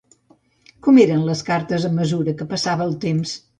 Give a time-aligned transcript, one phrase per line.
[0.87, 3.39] Com eren les cartes a mesura que passava el temps?